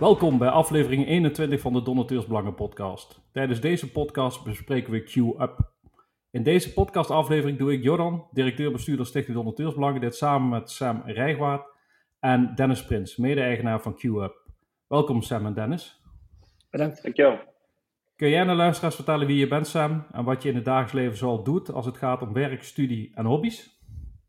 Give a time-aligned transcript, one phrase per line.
[0.00, 3.20] Welkom bij aflevering 21 van de Donateursbelangen podcast.
[3.32, 5.58] Tijdens deze podcast bespreken we Q-Up.
[6.30, 11.62] In deze podcastaflevering doe ik Jordan, directeur-bestuurder Stichting Donateursbelangen, dit samen met Sam Rijgwaard
[12.20, 14.34] en Dennis Prins, mede-eigenaar van Q-Up.
[14.86, 16.00] Welkom Sam en Dennis.
[16.70, 17.02] Bedankt.
[17.02, 17.38] Dankjewel.
[18.16, 20.64] Kun jij aan de luisteraars vertellen wie je bent Sam en wat je in het
[20.64, 23.78] dagelijks leven zoal doet als het gaat om werk, studie en hobby's?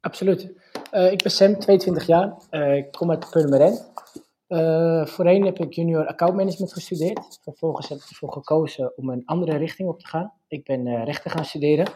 [0.01, 0.53] Absoluut.
[0.93, 2.41] Uh, ik ben Sam, 22 jaar.
[2.51, 3.93] Uh, ik kom uit Purmerend.
[4.51, 7.39] Uh, voorheen heb ik junior account management gestudeerd.
[7.41, 10.33] Vervolgens heb ik ervoor gekozen om een andere richting op te gaan.
[10.47, 11.87] Ik ben uh, rechten gaan studeren.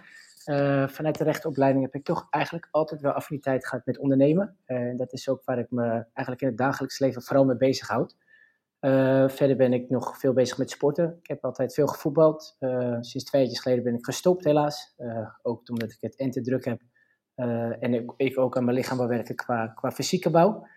[0.45, 4.57] Uh, vanuit de rechtenopleiding heb ik toch eigenlijk altijd wel affiniteit gehad met ondernemen.
[4.95, 8.15] dat is ook waar ik me eigenlijk in het dagelijks leven vooral mee bezig houd.
[9.31, 11.17] verder ben ik nog veel bezig met sporten.
[11.21, 12.57] Ik heb altijd veel gevoetbald.
[12.99, 14.95] sinds twee jaar geleden ben ik gestopt helaas.
[15.41, 16.81] ook omdat ik het en te druk heb.
[17.79, 20.67] en ik, ik, ook aan mijn lichaam wil werken qua, qua fysieke bouw.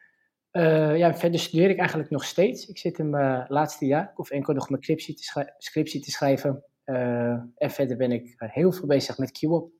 [0.52, 2.68] Uh, ja, verder studeer ik eigenlijk nog steeds.
[2.68, 4.02] Ik zit in mijn laatste jaar.
[4.02, 6.64] Ik hoef enkel nog mijn scriptie te, scriptie te schrijven.
[6.84, 9.62] Uh, en verder ben ik heel veel bezig met QOP.
[9.62, 9.72] Oké,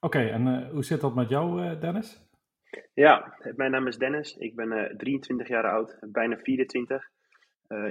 [0.00, 2.24] okay, en uh, hoe zit dat met jou, Dennis?
[2.94, 4.36] Ja, mijn naam is Dennis.
[4.36, 7.10] Ik ben 23 jaar oud, bijna 24.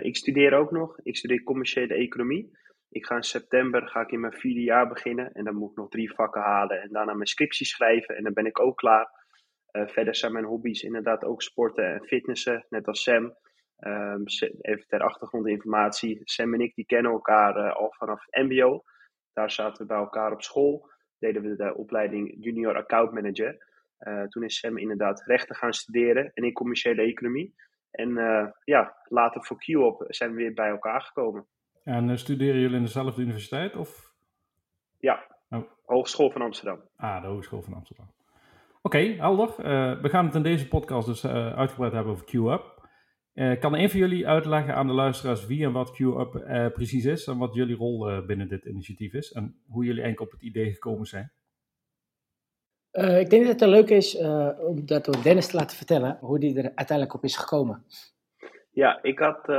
[0.01, 0.99] ik studeer ook nog.
[1.03, 2.51] Ik studeer commerciële economie.
[2.89, 5.31] Ik ga in september ga ik in mijn vierde jaar beginnen.
[5.33, 6.81] En dan moet ik nog drie vakken halen.
[6.81, 8.15] En daarna mijn scriptie schrijven.
[8.15, 9.24] En dan ben ik ook klaar.
[9.75, 13.35] Uh, verder zijn mijn hobby's inderdaad ook sporten en fitnessen, net als Sam.
[13.79, 14.23] Um,
[14.61, 16.21] even ter achtergrondinformatie.
[16.23, 18.83] Sam en ik die kennen elkaar uh, al vanaf het MBO.
[19.33, 20.89] Daar zaten we bij elkaar op school.
[21.19, 23.57] Deden we de opleiding Junior Account Manager.
[23.99, 27.55] Uh, toen is Sam inderdaad rechten gaan studeren en in commerciële economie.
[27.91, 28.13] En
[28.63, 31.47] ja, later voor QOP zijn we weer bij elkaar gekomen.
[31.83, 33.75] En studeren jullie in dezelfde universiteit?
[33.75, 34.13] Of?
[34.99, 35.63] Ja, oh.
[35.85, 36.81] Hogeschool van Amsterdam.
[36.95, 38.07] Ah, de Hogeschool van Amsterdam.
[38.85, 39.49] Oké, okay, helder.
[39.49, 42.87] Uh, we gaan het in deze podcast dus uh, uitgebreid hebben over QUp.
[43.33, 46.31] Uh, kan een van jullie uitleggen aan de luisteraars wie en wat QUp
[46.73, 50.39] precies is en wat jullie rol binnen dit initiatief is en hoe jullie eigenlijk op
[50.39, 51.31] het idee gekomen zijn?
[52.91, 54.17] ik denk dat het leuk is
[54.57, 57.85] om dat door Dennis te laten vertellen hoe die er uiteindelijk op is gekomen.
[58.71, 59.49] Ja, ik had,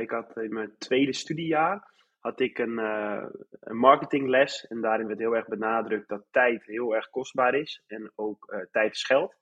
[0.00, 1.94] ik had in mijn tweede studiejaar
[2.26, 3.24] had ik een, uh,
[3.60, 4.66] een marketingles.
[4.66, 7.82] En daarin werd heel erg benadrukt dat tijd heel erg kostbaar is.
[7.86, 9.34] En ook uh, tijd is geld.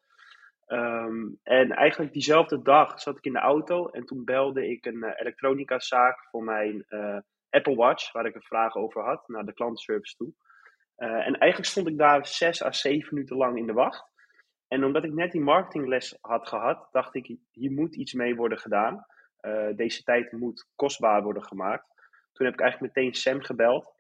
[0.67, 3.89] Um, en eigenlijk diezelfde dag zat ik in de auto.
[3.89, 6.87] En toen belde ik een uh, elektronica zaak voor mijn
[7.51, 8.13] Apple Watch.
[8.13, 9.29] Waar ik een vraag over had.
[9.29, 10.33] Naar de klantenservice toe.
[10.97, 14.13] en eigenlijk stond ik daar zes à zeven minuten lang in de wacht.
[14.69, 18.59] En omdat ik net die marketingles had gehad, dacht ik, hier moet iets mee worden
[18.59, 19.07] gedaan.
[19.77, 21.94] deze tijd moet kostbaar worden gemaakt.
[22.35, 23.93] Toen heb ik eigenlijk meteen Sam gebeld.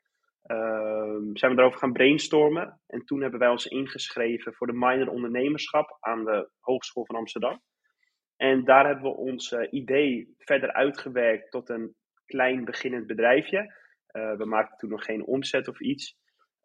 [0.46, 2.80] Uh, zijn we erover gaan brainstormen.
[2.86, 7.62] En toen hebben wij ons ingeschreven voor de minor ondernemerschap aan de Hogeschool van Amsterdam.
[8.36, 11.94] En daar hebben we ons uh, idee verder uitgewerkt tot een
[12.26, 13.74] klein beginnend bedrijfje.
[14.12, 16.16] Uh, we maakten toen nog geen omzet of iets.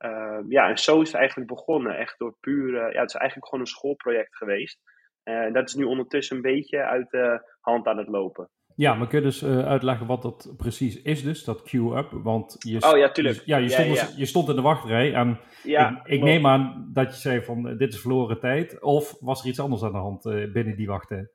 [0.06, 1.98] Uh, ja, en zo is het eigenlijk begonnen.
[1.98, 4.80] Echt door puur, ja, het is eigenlijk gewoon een schoolproject geweest.
[5.24, 8.50] En dat is nu ondertussen een beetje uit de hand aan het lopen.
[8.80, 12.10] Ja, maar kun je dus uh, uitleggen wat dat precies is dus, dat queue-up?
[12.12, 13.36] Want je, oh ja, tuurlijk.
[13.36, 16.48] Je, ja, je, stond, ja, Dus, je stond in de wachtrij en ik, ik neem
[16.48, 18.82] aan dat je zei van dit is verloren tijd.
[18.82, 21.32] Of was er iets anders aan de hand uh, binnen die wachttijd?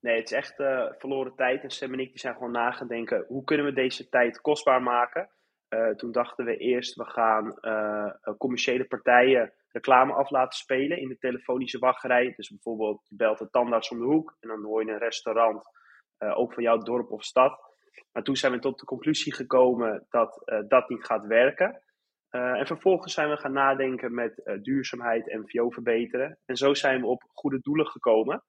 [0.00, 1.62] Nee, het is echt uh, verloren tijd.
[1.62, 5.28] En Sam en ik die zijn gewoon nagedenken, hoe kunnen we deze tijd kostbaar maken?
[5.96, 7.54] toen dachten we eerst, we gaan
[8.38, 12.32] commerciële partijen reclame af laten spelen in de telefonische wachtrij.
[12.36, 15.62] Dus bijvoorbeeld, je belt de tandarts om de hoek en dan hoor je een restaurant
[16.20, 17.68] uh, ook van jouw dorp of stad.
[18.12, 21.82] Maar toen zijn we tot de conclusie gekomen dat uh, dat niet gaat werken.
[22.30, 26.38] Uh, en vervolgens zijn we gaan nadenken met duurzaamheid en VO verbeteren.
[26.44, 28.44] En zo zijn we op goede doelen gekomen.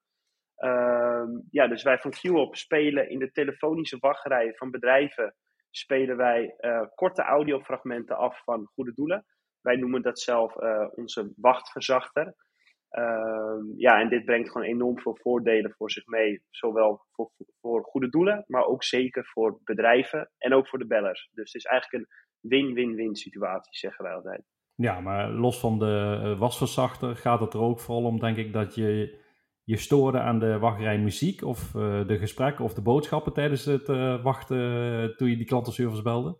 [0.56, 5.36] Ehm, ja, dus wij van QOP spelen in de telefonische wachtrij van bedrijven
[5.70, 6.56] spelen wij
[6.96, 9.26] korte audiofragmenten af van goede doelen.
[9.62, 10.56] Wij noemen dat zelf
[10.96, 12.36] onze wachtverzachter.
[12.91, 16.44] Ehm, ja, en dit brengt gewoon enorm veel voordelen voor zich mee.
[16.50, 17.31] Zowel voor,
[17.62, 21.30] voor goede doelen, maar ook zeker voor bedrijven en ook voor de bellers.
[21.33, 22.10] Dus het is eigenlijk een
[22.50, 24.44] win-win-win situatie, zeggen wij altijd.
[24.75, 28.54] Ja, maar los van de eh, wasverzachter gaat het er ook vooral om, denk ik,
[28.54, 29.19] dat je
[29.63, 33.89] je stoorde aan de wachtrij muziek of uh, de gesprekken of de boodschappen tijdens het
[33.89, 36.38] uh, wachten toen je die klantenservice belde?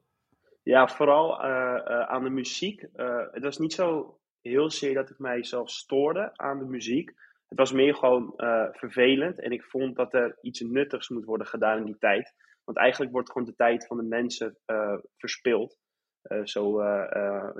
[0.64, 2.88] Ja, vooral aan de muziek.
[3.32, 7.10] het was niet zo heel zeer dat ik mijzelf stoorde aan de muziek.
[7.48, 11.48] Het was meer gewoon uh, vervelend en ik vond dat er iets nuttigs moet worden
[11.48, 12.34] gedaan in die tijd.
[12.64, 15.78] Want eigenlijk wordt gewoon de tijd van de mensen uh, verspild.
[16.24, 16.84] Uh, zo,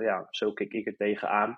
[0.02, 1.58] ja, zo keek ik er tegenaan.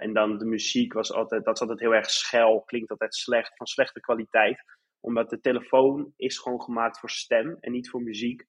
[0.00, 3.56] en dan de muziek was altijd, dat is altijd heel erg schel, klinkt altijd slecht,
[3.56, 4.62] van slechte kwaliteit.
[5.00, 8.44] Omdat de telefoon is gewoon gemaakt voor stem en niet voor muziek.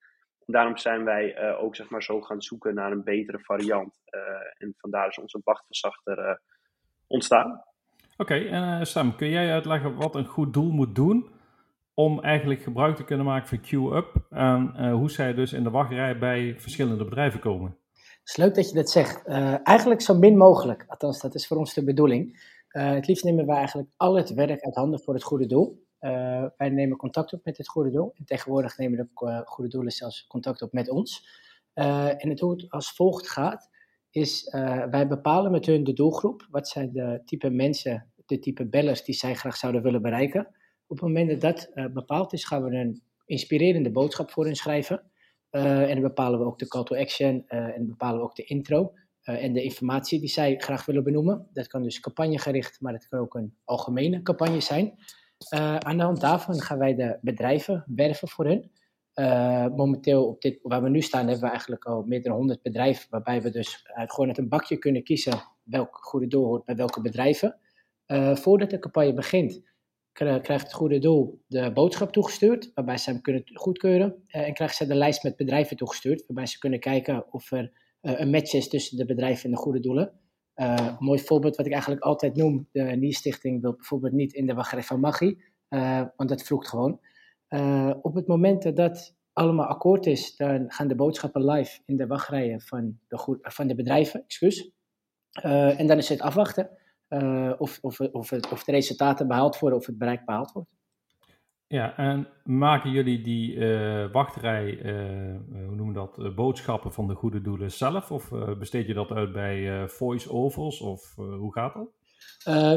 [0.51, 4.01] En daarom zijn wij ook zeg maar, zo gaan zoeken naar een betere variant.
[4.57, 6.42] en vandaar is onze wachtverzachter
[7.07, 7.63] ontstaan.
[8.18, 11.30] Oké, en uh, Sam, kun jij uitleggen wat een goed doel moet doen
[11.94, 15.69] om eigenlijk gebruik te kunnen maken van QUp en uh, hoe zij dus in de
[15.69, 17.77] wachtrij bij verschillende bedrijven komen?
[17.94, 19.27] Het is leuk dat je dat zegt.
[19.27, 22.39] Uh, eigenlijk zo min mogelijk, althans dat is voor ons de bedoeling.
[22.68, 25.86] het liefst nemen wij eigenlijk al het werk uit handen voor het goede doel.
[26.57, 30.27] Wij nemen contact op met het goede doel en tegenwoordig nemen de goede doelen zelfs
[30.27, 31.27] contact op met ons.
[31.74, 33.69] en het hoe het als volgt gaat,
[34.09, 34.50] is
[34.89, 36.48] wij bepalen met hun de doelgroep.
[36.50, 40.48] Wat zijn de type mensen de type bellers die zij graag zouden willen bereiken.
[40.88, 45.12] Op het moment dat dat bepaald is, gaan we een inspirerende boodschap voor hen schrijven.
[45.50, 48.94] En dan bepalen we ook de call to action en bepalen we ook de intro
[49.21, 51.50] en de informatie die zij graag willen benoemen.
[51.53, 54.98] Dat kan dus campagnegericht, maar dat kan ook een algemene campagne zijn.
[55.49, 58.71] Aan de hand daarvan gaan wij de bedrijven werven voor hen.
[59.75, 63.07] momenteel, op dit, waar we nu staan, hebben we eigenlijk al meer dan 100 bedrijven,
[63.09, 67.01] waarbij we dus gewoon uit een bakje kunnen kiezen welk goede doel hoort bij welke
[67.01, 67.59] bedrijven.
[68.33, 69.61] Voordat de campagne begint,
[70.11, 74.23] krijgt het goede doel de boodschap toegestuurd, waarbij ze hem kunnen goedkeuren.
[74.27, 77.71] En krijgen ze de lijst met bedrijven toegestuurd, waarbij ze kunnen kijken of er
[78.01, 80.20] een match is tussen de bedrijven en de goede doelen.
[80.62, 84.54] Een mooi voorbeeld wat ik eigenlijk altijd noem, de NIE-stichting wil bijvoorbeeld niet in de
[84.54, 85.44] wachtrij van Magie,
[86.16, 87.00] want dat vroegt gewoon.
[88.02, 92.62] op het moment dat allemaal akkoord is, dan gaan de boodschappen live in de wachtrijen
[92.62, 94.24] van de, van de bedrijven.
[94.24, 94.72] Excuus.
[95.42, 96.69] en dan is het afwachten.
[97.58, 100.69] Of, of, of, het, of de resultaten behaald worden of het bereik behaald wordt.
[101.71, 107.41] Ja, en maken jullie die uh, wachtrij, uh, hoe noemen dat, boodschappen van de goede
[107.41, 108.12] doelen zelf?
[108.12, 110.81] Of besteed je dat uit bij voice-overs?
[110.81, 111.89] Of hoe gaat dat?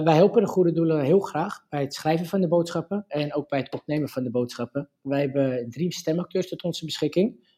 [0.04, 3.48] wij helpen de goede doelen heel graag bij het schrijven van de boodschappen en ook
[3.48, 4.90] bij het opnemen van de boodschappen.
[5.02, 7.48] Wij hebben drie stemacteurs tot onze beschikking,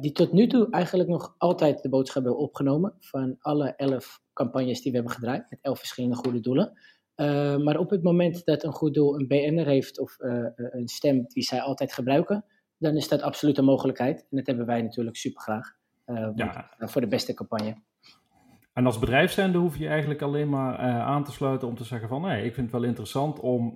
[0.00, 4.82] die tot nu toe eigenlijk nog altijd de boodschap hebben opgenomen van alle elf campagnes
[4.82, 6.72] die we hebben gedraaid met elf verschillende goede doelen.
[7.16, 10.88] Uh, maar op het moment dat een goed doel een BN'er heeft of uh, een
[10.88, 12.44] stem die zij altijd gebruiken,
[12.78, 14.20] dan is dat absoluut een mogelijkheid.
[14.20, 15.72] En dat hebben wij natuurlijk super graag
[16.06, 16.70] uh, ja.
[16.78, 17.82] voor de beste campagne.
[18.72, 22.22] En als bedrijfszender hoef je eigenlijk alleen maar aan te sluiten om te zeggen van
[22.22, 23.74] nee, ik vind het wel interessant om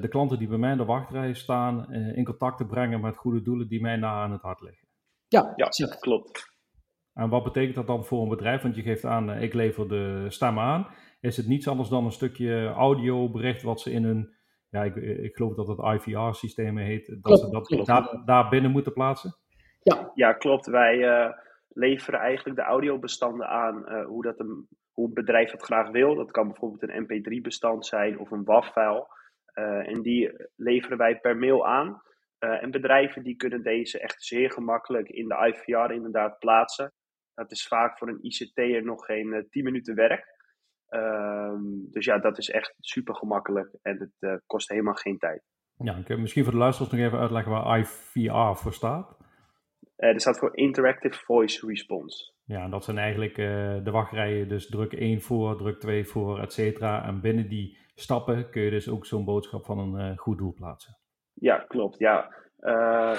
[0.00, 3.42] de klanten die bij mij in de wachtrij staan in contact te brengen met goede
[3.42, 4.88] doelen die mij na aan het hart liggen.
[5.28, 6.52] Ja, ja klopt.
[7.14, 8.62] En wat betekent dat dan voor een bedrijf?
[8.62, 10.86] Want je geeft aan, eh, ik lever de stem aan.
[11.22, 14.36] Is het niets anders dan een stukje audiobericht wat ze in hun,
[14.68, 18.92] ja, ik, ik geloof dat het IVR-systeem heet, dat ze dat daar, daar, binnen moeten
[18.92, 19.36] plaatsen?
[19.80, 20.66] Ja, ja klopt.
[20.66, 21.32] Wij uh,
[21.68, 26.14] leveren eigenlijk de audiobestanden aan uh, hoe, dat een, hoe het bedrijf het graag wil.
[26.14, 29.06] Dat kan bijvoorbeeld een MP3-bestand zijn of een WAV-file.
[29.54, 32.02] Uh, en die leveren wij per mail aan.
[32.38, 36.92] en bedrijven die kunnen deze echt zeer gemakkelijk in de IVR inderdaad plaatsen.
[37.34, 40.31] Dat is vaak voor een ICT'er nog geen uh, eh, 10 minuten werk.
[40.92, 45.42] Ehm, dus ja, dat is echt super gemakkelijk en het uh, kost helemaal geen tijd.
[45.76, 49.16] Ja, ik heb misschien voor de luisteraars nog even uitleggen waar IVR voor staat.
[49.96, 52.32] Uh, dat staat voor Interactive Voice Response.
[52.44, 53.34] Ja, en dat zijn eigenlijk
[53.84, 57.04] de wachtrijen, dus druk 1 voor, druk 2 voor, et cetera.
[57.04, 60.98] En binnen die stappen kun je dus ook zo'n boodschap van een goed doel plaatsen.
[61.32, 61.98] Ja, klopt.
[61.98, 62.34] Ja.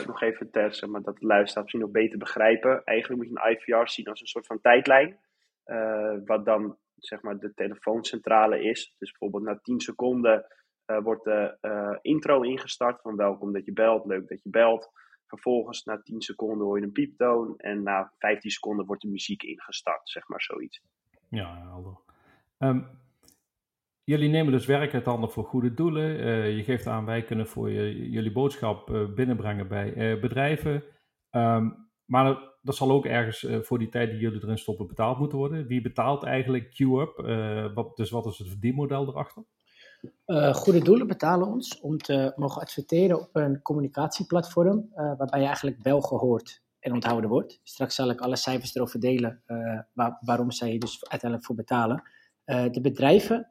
[0.06, 2.84] Nog even ter, maar dat de luisteraars misschien nog beter begrijpen.
[2.84, 5.20] Eigenlijk moet je een IVR zien als een soort van tijdlijn.
[5.66, 8.96] Uh, wat dan zeg maar de telefooncentrale is.
[8.98, 10.46] Dus bijvoorbeeld na 10 seconden
[10.86, 11.58] uh, wordt de
[12.02, 14.92] intro ingestart van welkom dat je belt, leuk dat je belt.
[15.28, 19.44] Vervolgens na 10 seconden hoor je een pieptoon en na 15 seconden wordt de muziek
[19.44, 20.82] ingestart, zeg maar zoiets.
[21.30, 21.98] Ja, helder.
[22.58, 23.02] Um,
[24.06, 26.20] Jullie nemen dus werk uit handen voor goede doelen.
[26.20, 30.84] Uh, je geeft aan, wij kunnen voor je, jullie boodschap binnenbrengen bij bedrijven.
[31.32, 35.38] Um, maar dat zal ook ergens voor die tijd die jullie erin stoppen betaald moeten
[35.38, 35.68] worden.
[35.68, 37.16] Wie betaalt eigenlijk QUp?
[37.74, 39.44] wat, dus wat is het verdienmodel erachter?
[40.54, 46.02] goede doelen betalen ons om te mogen adverteren op een communicatieplatform waarbij je eigenlijk wel
[46.02, 47.60] gehoord en onthouden wordt.
[47.64, 49.44] Straks zal ik alle cijfers erover delen
[49.94, 52.04] waar, waarom zij je dus uiteindelijk voor betalen.
[52.46, 53.48] de bedrijven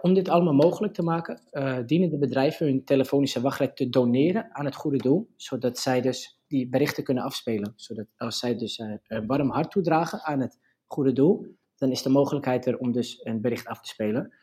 [0.00, 1.42] om dit allemaal mogelijk te maken,
[1.86, 6.35] dienen de bedrijven hun telefonische wachtrij te doneren aan het goede doel, zodat zij dus
[6.48, 7.72] die berichten kunnen afspelen.
[7.76, 12.08] Zodat als zij dus een warm hart toedragen aan het goede doel, dan is de
[12.08, 14.34] mogelijkheid er om dus een bericht af te spelen.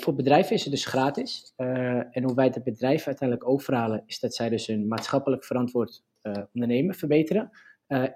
[0.00, 1.52] voor bedrijven is het dus gratis.
[1.56, 6.04] en hoe wij het bedrijf uiteindelijk overhalen, is dat zij dus hun maatschappelijk verantwoord
[6.52, 7.50] ondernemen verbeteren.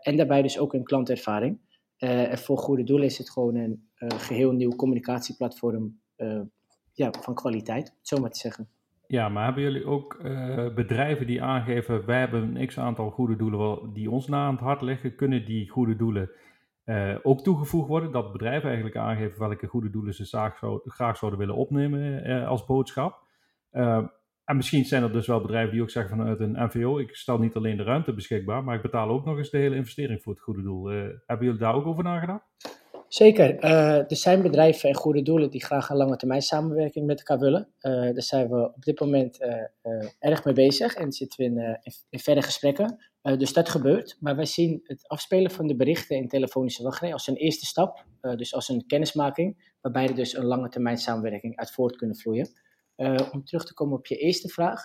[0.00, 1.60] en daarbij dus ook hun klantervaring.
[1.96, 6.00] En voor goede doelen is het gewoon een geheel nieuw communicatieplatform
[6.92, 8.68] ja, van kwaliteit, zo maar te zeggen.
[9.08, 13.36] Ja, maar hebben jullie ook eh, bedrijven die aangeven, wij hebben een x aantal goede
[13.36, 16.30] doelen die ons na aan het hart liggen, kunnen die goede doelen
[16.84, 18.12] uh, ook toegevoegd worden?
[18.12, 22.64] Dat bedrijven eigenlijk aangeven welke goede doelen ze graag, graag zouden willen opnemen uh, als
[22.64, 23.22] boodschap.
[24.44, 27.38] en misschien zijn er dus wel bedrijven die ook zeggen vanuit een MVO, ik stel
[27.38, 30.32] niet alleen de ruimte beschikbaar, maar ik betaal ook nog eens de hele investering voor
[30.32, 30.86] het goede doel.
[31.26, 32.44] hebben jullie daar ook over nagedacht?
[33.08, 33.64] Zeker.
[33.64, 37.38] Uh, er zijn bedrijven en goede doelen die graag een lange termijn samenwerking met elkaar
[37.38, 37.68] willen.
[37.80, 41.58] Uh, daar zijn we op dit moment uh, erg mee bezig en zitten we in,
[41.58, 42.98] in, in verre gesprekken.
[43.22, 44.16] dus dat gebeurt.
[44.20, 48.04] Maar wij zien het afspelen van de berichten in telefonische wachtrij als een eerste stap.
[48.20, 52.48] dus als een kennismaking, waarbij er dus een lange termijn samenwerking uit voort kunnen vloeien.
[53.32, 54.84] om terug te komen op je eerste vraag.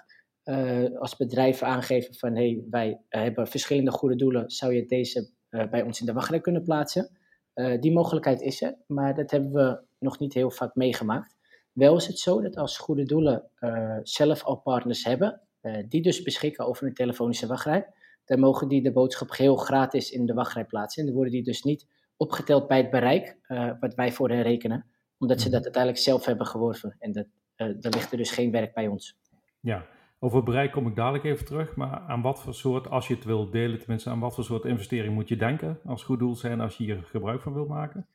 [0.99, 5.99] als bedrijven aangeven van hey, wij hebben verschillende goede doelen, zou je deze bij ons
[5.99, 7.19] in de wachtrij kunnen plaatsen?
[7.55, 11.35] Uh, die mogelijkheid is er, maar dat hebben we nog niet heel vaak meegemaakt.
[11.71, 16.01] Wel is het zo dat als goede doelen uh, zelf al partners hebben, uh, die
[16.01, 17.87] dus beschikken over een telefonische wachtrij,
[18.25, 21.01] dan mogen die de boodschap geheel gratis in de wachtrij plaatsen.
[21.01, 23.37] En dan worden die dus niet opgeteld bij het bereik
[23.79, 24.85] wat wij voor hen rekenen,
[25.17, 26.95] omdat ze dat uiteindelijk zelf hebben geworven.
[26.99, 29.17] En dat, daar ligt er dus geen werk bij ons.
[29.59, 29.85] Ja,
[30.23, 33.23] over bereik kom ik dadelijk even terug, maar aan wat voor soort, als je het
[33.23, 36.61] wil delen tenminste, aan wat voor soort investering moet je denken als goed doel zijn
[36.61, 38.07] als je hier gebruik van wil maken?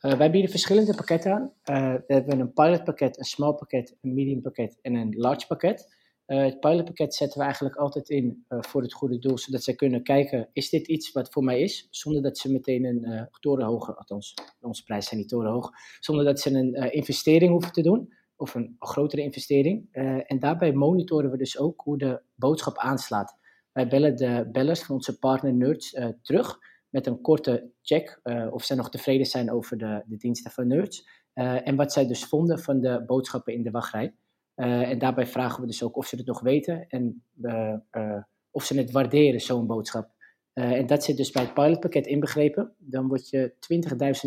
[0.00, 1.42] Uh, wij bieden verschillende pakketten aan.
[1.42, 5.94] Uh, we hebben een pilotpakket, een small pakket, een medium pakket en een large pakket.
[6.26, 10.02] Uh, het pilotpakket zetten we eigenlijk altijd in voor het goede doel, zodat zij kunnen
[10.02, 11.88] kijken, is dit iets wat voor mij is?
[11.90, 16.50] Zonder dat ze meteen een torenhoge, althans onze prijzen zijn niet torenhoog, zonder dat ze
[16.50, 18.12] een investering hoeven te doen
[18.44, 19.88] of een grotere investering.
[19.92, 23.36] Uh, en daarbij monitoren we dus ook hoe de boodschap aanslaat.
[23.72, 26.58] Wij bellen de bellers van onze partner Nerds uh, terug
[26.88, 30.66] met een korte check uh, of zij nog tevreden zijn over de, de diensten van
[30.66, 31.08] Nerds.
[31.34, 34.14] en wat zij dus vonden van de boodschappen in de wachtrij.
[34.54, 37.22] en daarbij vragen we dus ook of ze het nog weten en
[38.50, 40.10] of ze het waarderen, zo'n boodschap.
[40.52, 42.74] en dat zit dus bij het pilotpakket inbegrepen.
[42.78, 43.54] Dan word je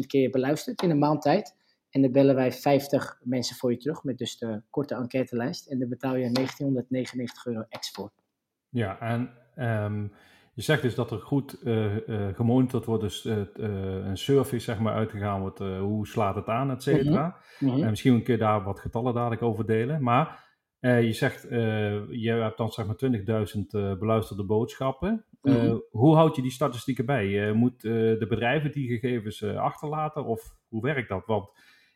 [0.01, 1.56] 20.000 keer beluisterd in een maand tijd.
[1.89, 5.67] En dan bellen wij 50 mensen voor je terug met dus de korte enquêtelijst.
[5.67, 8.11] En dan betaal je 1999 euro ex voor.
[8.69, 10.11] Ja, en um,
[10.57, 14.79] je zegt dus dat er goed uh, uh, gemonitord wordt, dus uh, een survey zeg
[14.79, 17.37] maar uitgegaan wordt, hoe slaat het aan, et cetera.
[17.59, 17.83] Mm -hmm.
[17.83, 20.03] En misschien kun je daar wat getallen dadelijk over delen.
[20.03, 20.45] Maar
[20.79, 21.41] je zegt,
[22.09, 23.65] je hebt dan zeg maar 20.000
[23.99, 25.25] beluisterde boodschappen.
[25.41, 25.83] Mm -hmm.
[25.89, 27.53] Hoe houd je die statistieken bij?
[27.53, 31.25] moet de bedrijven die gegevens achterlaten of hoe werkt dat?
[31.25, 31.49] Want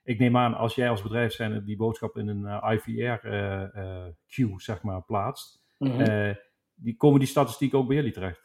[0.03, 4.58] ik neem aan, als jij als bedrijf zijn die boodschap in een uh, IVR-queue, uh,
[4.58, 6.36] zeg maar, plaatst, mm -hmm.
[6.75, 8.41] die, komen die statistieken ook bij jullie terecht?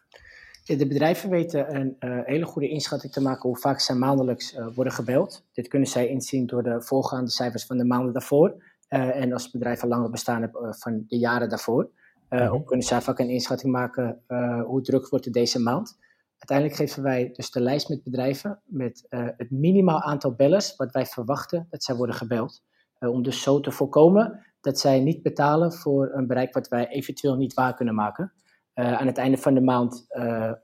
[0.67, 4.67] De bedrijven weten een uh, hele goede inschatting te maken hoe vaak zij maandelijks uh,
[4.75, 5.45] worden gebeld.
[5.53, 8.55] Dit kunnen zij inzien door de voorgaande cijfers van de maanden daarvoor.
[8.89, 11.91] Uh, en als bedrijven langer bestaan hebben van de jaren daarvoor.
[12.29, 12.53] -huh.
[12.53, 14.23] Ook kunnen zij vaak een inschatting maken
[14.67, 15.99] hoe druk wordt het deze maand.
[16.39, 20.93] Uiteindelijk geven wij dus de lijst met bedrijven met uh, het minimaal aantal bellers wat
[20.93, 22.63] wij verwachten dat zij worden gebeld.
[22.99, 26.89] Uh, om dus zo te voorkomen dat zij niet betalen voor een bereik wat wij
[26.89, 28.33] eventueel niet waar kunnen maken.
[28.75, 30.07] Uh, aan het einde van de maand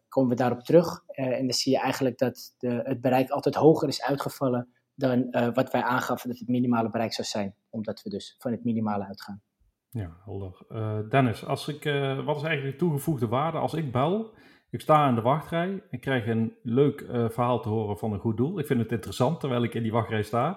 [0.08, 3.88] komen we daarop terug en dan zie je eigenlijk dat de, het bereik altijd hoger
[3.88, 7.54] is uitgevallen dan wat wij aangaven dat het minimale bereik zou zijn.
[7.70, 9.42] Omdat we dus van het minimale uitgaan.
[9.90, 10.66] Ja, helder.
[11.08, 11.84] Dennis, als ik,
[12.24, 14.34] wat is eigenlijk de toegevoegde waarde als ik bel
[14.72, 18.18] ik sta in de wachtrij en krijg een leuk uh, verhaal te horen van een
[18.18, 18.58] goed doel.
[18.58, 20.50] Ik vind het interessant terwijl ik in die wachtrij sta.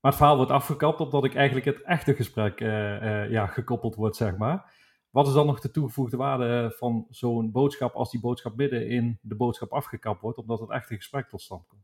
[0.00, 3.94] Maar het verhaal wordt afgekapt omdat ik eigenlijk het echte gesprek uh, uh, ja, gekoppeld
[3.94, 4.72] wordt, zeg maar.
[5.10, 9.18] Wat is dan nog de toegevoegde waarde van zo'n boodschap als die boodschap midden in
[9.22, 11.82] de boodschap afgekapt wordt, omdat het echte gesprek tot stand komt?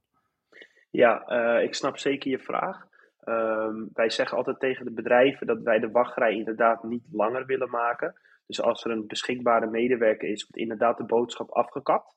[0.91, 2.87] Ja, ik snap zeker je vraag.
[3.25, 7.71] Um, wij zeggen altijd tegen de bedrijven dat wij de wachtrij inderdaad niet langer willen
[7.71, 8.15] maken.
[8.47, 12.15] Dus als er een beschikbare medewerker is, wordt inderdaad de boodschap afgekapt.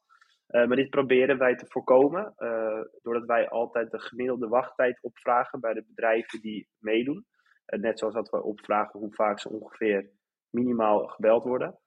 [0.48, 5.60] Uh, maar dit proberen wij te voorkomen, uh, doordat wij altijd de gemiddelde wachttijd opvragen
[5.60, 7.26] bij de bedrijven die meedoen.
[7.66, 10.10] Uh, net zoals dat we opvragen hoe vaak ze ongeveer
[10.50, 11.80] minimaal gebeld worden.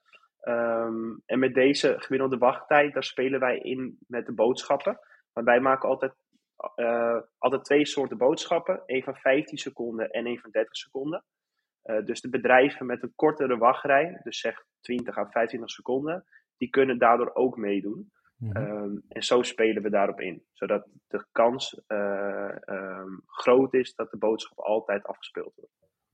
[0.42, 4.98] Um, en met deze gemiddelde wachttijd, daar spelen wij in met de boodschappen.
[5.32, 6.12] Maar wij maken altijd,
[7.38, 8.82] altijd twee soorten boodschappen.
[8.86, 11.24] één van 15 seconden en één van 30 seconden.
[11.90, 16.24] Uh, dus de bedrijven met een kortere wachtrij, dus zeg 20 à 25 seconden,
[16.56, 18.10] die kunnen daardoor ook meedoen.
[18.36, 18.62] Mm -hmm.
[18.62, 24.10] um, en zo spelen we daarop in, zodat de kans uh, um, groot is dat
[24.10, 25.72] de boodschap altijd afgespeeld wordt.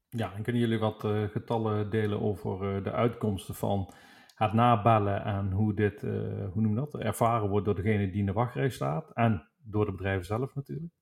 [0.08, 3.94] Ja, en kunnen jullie wat uh, getallen delen over de uitkomsten van
[4.34, 8.32] het nabellen en hoe dit, hoe noem dat, ervaren wordt door degene die in de
[8.32, 10.92] wachtrij staat en door de bedrijven zelf natuurlijk?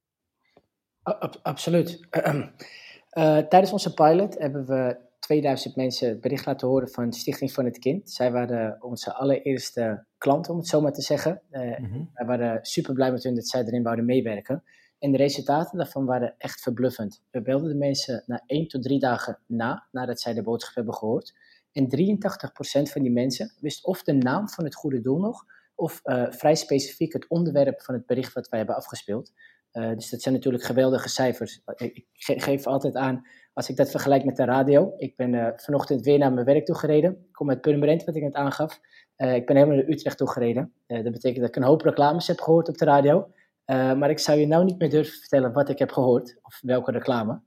[1.02, 2.07] Ab absoluut.
[3.14, 7.64] Uh, tijdens onze pilot hebben we 2000 mensen het bericht laten horen van Stichting van
[7.64, 8.11] het Kind.
[8.11, 11.42] Zij waren onze allereerste klant, om het zo maar te zeggen.
[11.50, 14.62] Mm Wij waren super blij met hun dat zij erin wouden meewerken.
[14.99, 17.23] En de resultaten daarvan waren echt verbluffend.
[17.30, 20.94] We belden de mensen na één tot drie dagen na, nadat zij de boodschap hebben
[20.94, 21.35] gehoord.
[21.73, 25.44] En 83% van die mensen wist of de naam van het goede doel nog,
[25.75, 29.33] of uh, vrij specifiek het onderwerp van het bericht wat wij hebben afgespeeld.
[29.75, 31.61] Uh, dus dat zijn natuurlijk geweldige cijfers.
[31.76, 34.95] Ik, geef altijd aan, als ik dat vergelijk met de radio.
[34.97, 37.11] Ik ben uh, vanochtend weer naar mijn werk toe gereden.
[37.11, 38.81] Ik kom uit Purmerend, wat ik net aangaf.
[39.16, 40.73] ik ben helemaal naar Utrecht toe gereden.
[40.87, 43.31] dat betekent dat ik een hoop reclames heb gehoord op de radio.
[43.66, 46.90] maar ik zou je nou niet meer durven vertellen wat ik heb gehoord, of welke
[46.90, 47.40] reclame.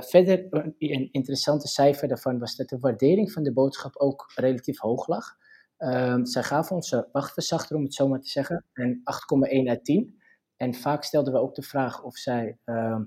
[0.00, 0.46] verder,
[0.78, 5.36] een interessante cijfer daarvan was dat de waardering van de boodschap ook relatief hoog lag.
[5.78, 9.02] Um, zij gaven ons wachtverzachter, om het zo maar te zeggen, een
[9.64, 10.21] 8,1 uit 10.
[10.62, 12.98] En vaak stelden we ook de vraag of zij uh,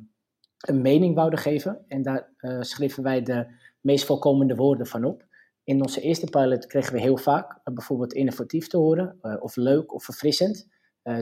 [0.58, 1.86] een mening wouden geven.
[1.88, 3.48] En daar uh, schreven wij de
[3.82, 5.26] meest voorkomende woorden van op.
[5.64, 9.56] In onze eerste pilot kregen we heel vaak uh, bijvoorbeeld innovatief te horen, eh, of
[9.56, 10.68] leuk of verfrissend.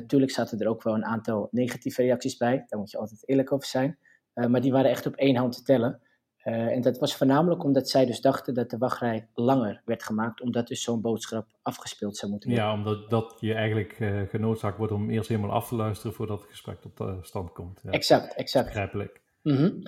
[0.07, 3.51] tuurlijk zaten er ook wel een aantal negatieve reacties bij, daar moet je altijd eerlijk
[3.51, 3.97] over zijn.
[4.33, 6.01] maar die waren echt op één hand te tellen.
[6.43, 10.41] Uh, en dat was voornamelijk omdat zij dus dachten dat de wachtrij langer werd gemaakt,
[10.41, 12.67] omdat dus zo'n boodschap afgespeeld zou moeten worden.
[12.67, 16.39] Ja, omdat dat je eigenlijk uh, genoodzaakt wordt om eerst helemaal af te luisteren voordat
[16.39, 17.79] het gesprek tot uh, stand komt.
[17.83, 17.91] Ja.
[17.91, 18.65] Exact, exact.
[18.65, 19.21] Begrijpelijk.
[19.41, 19.83] Mm -hmm.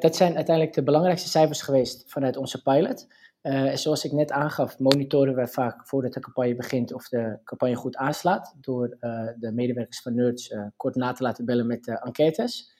[0.00, 3.06] dat zijn uiteindelijk de belangrijkste cijfers geweest vanuit onze pilot.
[3.78, 7.96] zoals ik net aangaf, monitoren wij vaak voordat de campagne begint of de campagne goed
[7.96, 8.96] aanslaat, door
[9.38, 12.73] de medewerkers van Nerds kort na te laten bellen met de enquêtes.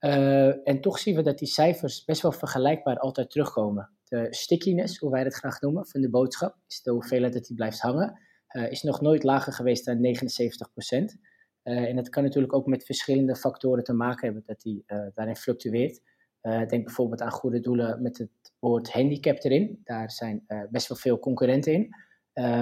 [0.00, 3.90] Uh, en toch zien we dat die cijfers best wel vergelijkbaar altijd terugkomen.
[4.04, 7.56] De stickiness, hoe wij dat graag noemen, van de boodschap, is de hoeveelheid dat die
[7.56, 8.20] blijft hangen,
[8.52, 11.16] uh, is nog nooit lager geweest dan 79 procent.
[11.64, 15.36] Uh, en dat kan natuurlijk ook met verschillende factoren te maken hebben dat die daarin
[15.36, 16.00] fluctueert.
[16.40, 19.80] denk bijvoorbeeld aan goede doelen met het woord handicap erin.
[19.84, 21.94] Daar zijn best wel veel concurrenten in.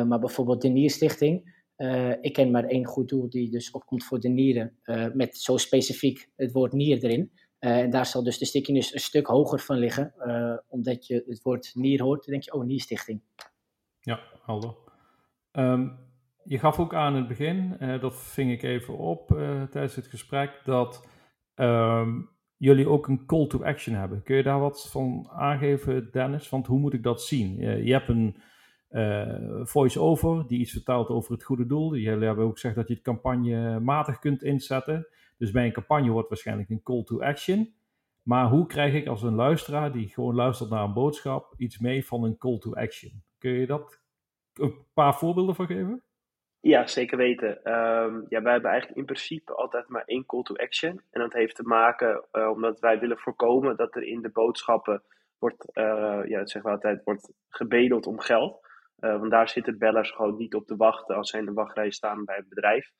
[0.08, 4.20] maar bijvoorbeeld de Nierstichting, uh, ik ken maar één goed doel die dus opkomt voor
[4.20, 7.30] de nieren, uh, met zo specifiek het woord nier erin.
[7.60, 10.14] Uh, en daar zal dus de stickiness een stuk hoger van liggen,
[10.68, 13.20] omdat je het woord nier hoort, dan denk je, oh, nierstichting.
[14.00, 14.74] Ja, helder.
[15.52, 15.98] Um,
[16.44, 19.28] je gaf ook aan in het begin, dat ving ik even op
[19.70, 21.08] tijdens het gesprek, dat
[21.54, 24.22] um, jullie ook een call to action hebben.
[24.22, 26.48] Kun je daar wat van aangeven, Dennis?
[26.48, 27.56] Want hoe moet ik dat zien?
[27.84, 28.36] je hebt een
[28.90, 31.94] uh, voice-over, die iets vertelt over het goede doel.
[31.94, 35.08] Jullie hebben ook gezegd dat je het campagnematig kunt inzetten.
[35.38, 37.74] Dus bij een campagne wordt waarschijnlijk een call to action.
[38.22, 42.06] Maar hoe krijg ik als een luisteraar die gewoon luistert naar een boodschap iets mee
[42.06, 43.22] van een call to action?
[43.38, 44.00] Kun je dat
[44.54, 46.02] een paar voorbeelden van geven?
[46.60, 47.48] Ja, zeker weten.
[47.48, 51.00] Um, ja, wij hebben eigenlijk in principe altijd maar één call to action.
[51.10, 55.02] En dat heeft te maken uh, omdat wij willen voorkomen dat er in de boodschappen
[55.38, 58.65] wordt, uh, ja, zeg maar altijd, wordt gebedeld om geld.
[59.00, 61.90] Uh, want daar zitten bellers gewoon niet op te wachten als zij in de wachtrij
[61.90, 62.90] staan bij het bedrijf.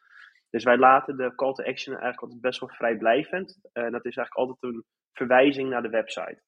[0.51, 3.59] Dus wij laten de call to action eigenlijk altijd best wel vrijblijvend.
[3.73, 6.43] En uh, dat is eigenlijk altijd een verwijzing naar de website.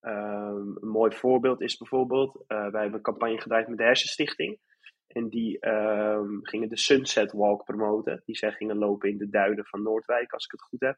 [0.00, 4.58] Um, een mooi voorbeeld is bijvoorbeeld, uh, wij hebben een campagne gedraaid met de Hersenstichting.
[5.06, 8.22] En die um, gingen de Sunset Walk promoten.
[8.24, 10.96] Die zij gingen lopen in de duinen van Noordwijk, als ik het goed heb.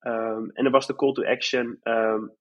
[0.00, 1.80] Um, en dan was de call to action,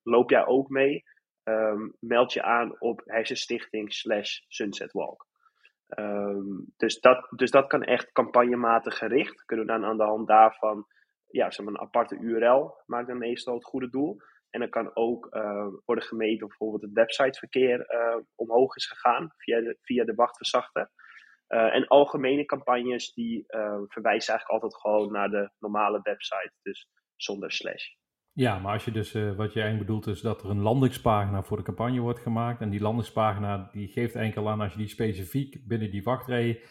[0.04, 1.04] loop jij ook mee?
[1.44, 5.28] Um, meld je aan op hersenstichting slash sunsetwalk.
[5.88, 9.46] Um, dus, dat, dus dat kan echt campagnematig gericht.
[9.46, 10.86] Kunnen we dan aan de hand daarvan
[11.28, 14.18] ja, een aparte URL maakt dan meestal het goede doel.
[14.50, 17.86] En dan kan ook uh, worden gemeten of bijvoorbeeld het websiteverkeer
[18.36, 20.90] omhoog is gegaan via de, via de wachtverzachter.
[21.48, 23.44] Uh, en algemene campagnes die
[23.88, 28.03] verwijzen eigenlijk altijd gewoon naar de normale website, dus zonder slash.
[28.36, 31.44] Ja, maar als je dus, uh, wat je eigenlijk bedoelt is dat er een landingspagina
[31.44, 32.62] voor de campagne wordt gemaakt.
[32.62, 36.62] En die landingspagina die geeft enkel aan als je die specifiek binnen die wachtrij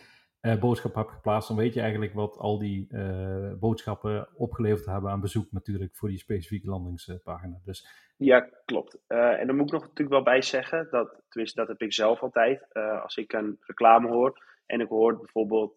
[0.40, 1.48] uh, boodschap hebt geplaatst.
[1.48, 6.08] Dan weet je eigenlijk wat al die uh, boodschappen opgeleverd hebben aan bezoek natuurlijk voor
[6.08, 7.60] die specifieke landingspagina.
[7.64, 7.86] Dus...
[8.16, 8.98] Ja, klopt.
[9.06, 12.20] en dan moet ik nog natuurlijk wel bij zeggen, dat, tenminste dat heb ik zelf
[12.20, 12.66] altijd.
[13.02, 15.74] als ik een reclame hoor en ik hoor bijvoorbeeld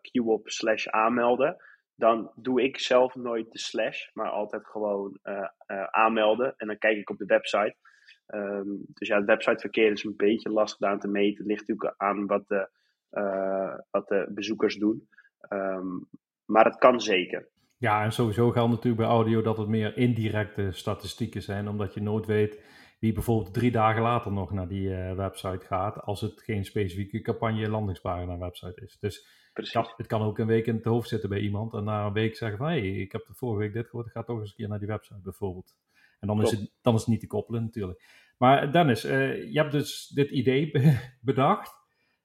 [0.00, 1.56] QOP slash aanmelden
[1.98, 5.34] dan doe ik zelf nooit de slash, maar altijd gewoon uh,
[5.66, 6.54] uh, aanmelden.
[6.56, 7.76] En dan kijk ik op de website.
[8.26, 11.38] Um, dus ja, het websiteverkeer is een beetje lastig aan te meten.
[11.38, 12.68] Het ligt natuurlijk aan wat de,
[13.10, 15.08] uh, wat de bezoekers doen.
[15.48, 16.08] Um,
[16.44, 17.48] maar het kan zeker.
[17.76, 22.02] Ja, en sowieso geldt natuurlijk bij audio dat het meer indirecte statistieken zijn, omdat je
[22.02, 22.66] nooit weet
[23.00, 27.68] wie bijvoorbeeld drie dagen later nog naar die website gaat, als het geen specifieke campagne
[27.68, 28.96] landingspagina website is.
[29.00, 29.26] Dus
[29.58, 29.94] Precies.
[29.96, 32.36] het kan ook een week in het hoofd zitten bij iemand en na een week
[32.36, 34.50] zeggen van hé, hey, ik heb de vorige week dit gehoord, ik ga toch eens
[34.50, 35.76] een keer naar die website bijvoorbeeld.
[36.20, 38.02] En dan is, het, dan is het niet te koppelen natuurlijk.
[38.38, 40.70] Maar Dennis, je hebt dus dit idee
[41.20, 41.74] bedacht.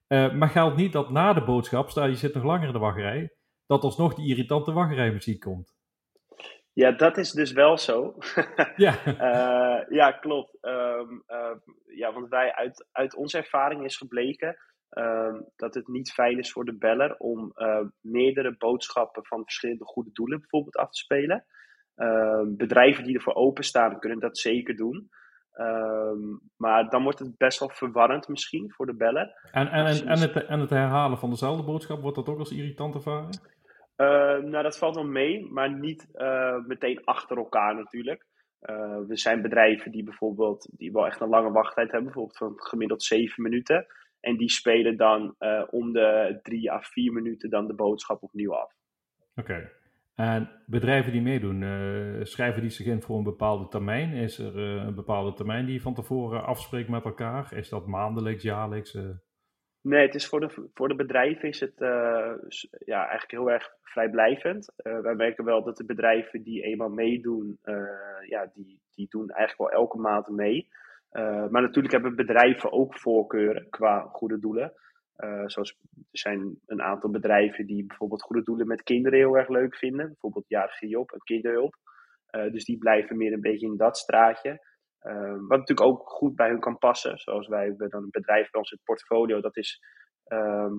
[0.07, 3.33] maar geldt niet dat na de boodschap, stel je zit nog langer in de wachtrij,
[3.65, 5.75] dat alsnog die irritante wachrijmuziek komt?
[6.73, 8.17] Ja, dat is dus wel zo.
[8.75, 8.97] ja.
[9.89, 10.57] ja, klopt.
[10.61, 11.19] Ehm,
[11.85, 14.57] ja, want wij uit, uit onze ervaring is gebleken
[14.93, 19.85] Ehm, dat het niet fijn is voor de beller om uh, meerdere boodschappen van verschillende
[19.85, 21.45] goede doelen bijvoorbeeld af te spelen.
[21.95, 25.09] Ehm, bedrijven die ervoor openstaan kunnen dat zeker doen.
[25.51, 26.19] Ehm,
[26.57, 29.49] maar dan wordt het best wel verwarrend misschien voor de beller.
[29.51, 32.51] En, en, en, en, het, en het herhalen van dezelfde boodschap, wordt dat ook als
[32.51, 33.51] irritant ervaren?
[34.49, 38.25] nou, dat valt wel mee, maar niet uh, meteen achter elkaar natuurlijk.
[38.59, 43.03] Er zijn bedrijven die bijvoorbeeld die wel echt een lange wachttijd hebben, bijvoorbeeld van gemiddeld
[43.03, 43.85] 7 minuten.
[44.23, 48.55] En die spelen dan uh, om de drie à vier minuten dan de boodschap opnieuw
[48.55, 48.73] af.
[49.35, 49.71] Oké.
[50.15, 54.11] En bedrijven die meedoen, uh, schrijven die zich in voor een bepaalde termijn?
[54.11, 57.53] Is er uh, een bepaalde termijn die je van tevoren afspreekt met elkaar?
[57.53, 58.97] Is dat maandelijks, jaarlijks?
[59.81, 61.75] Nee, het is voor, de, voor de bedrijven is het
[62.85, 64.73] ja, eigenlijk heel erg vrijblijvend.
[64.75, 67.59] wij merken wel dat de bedrijven die eenmaal meedoen,
[68.29, 70.67] ja, die, die doen eigenlijk wel elke maand mee.
[71.13, 74.73] Uh, maar natuurlijk hebben bedrijven ook voorkeuren qua goede doelen.
[75.17, 79.49] Uh, zoals er zijn een aantal bedrijven die bijvoorbeeld goede doelen met kinderen heel erg
[79.49, 80.07] leuk vinden.
[80.07, 81.75] Bijvoorbeeld Jarige Job en Kinderhulp.
[82.31, 84.71] Uh, dus die blijven meer een beetje in dat straatje.
[85.47, 87.17] wat natuurlijk ook goed bij hun kan passen.
[87.17, 89.41] Zoals wij hebben dan een bedrijf bij ons in het portfolio.
[89.41, 89.79] Dat is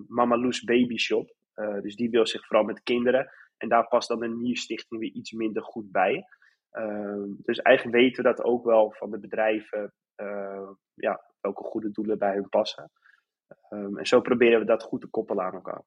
[0.08, 1.34] Mama Loes Baby Shop.
[1.82, 3.30] dus die wil zich vooral met kinderen.
[3.56, 6.24] En daar past dan een nierstichting weer iets minder goed bij.
[7.36, 9.92] dus eigenlijk weten we dat ook wel van de bedrijven
[10.94, 12.90] ja, welke goede doelen bij hun passen.
[13.70, 15.82] Um, en zo proberen we dat goed te koppelen aan elkaar.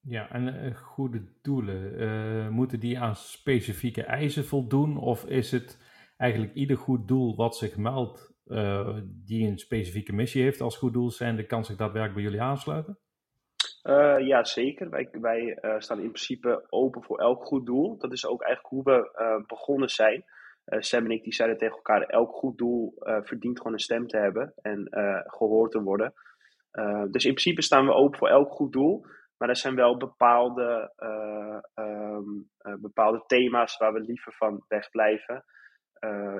[0.00, 4.96] Ja, en uh, goede doelen, uh, moeten die aan specifieke eisen voldoen?
[4.96, 5.78] Of is het
[6.16, 8.28] eigenlijk ieder goed doel wat zich meldt,
[9.06, 12.42] die een specifieke missie heeft als goed doel zijn, de kan zich daadwerkelijk bij jullie
[12.42, 12.98] aansluiten?
[14.18, 14.90] ja, zeker.
[14.90, 17.98] Wij, wij staan in principe open voor elk goed doel.
[17.98, 20.24] Dat is ook eigenlijk hoe we begonnen zijn.
[20.70, 23.78] Uh, Sam en ik die zeiden tegen elkaar: elk goed doel uh, verdient gewoon een
[23.78, 26.12] stem te hebben en uh, gehoord te worden.
[27.10, 29.04] dus in principe staan we open voor elk goed doel.
[29.36, 30.92] Maar er zijn wel bepaalde,
[31.74, 35.44] um, bepaalde thema's waar we liever van wegblijven.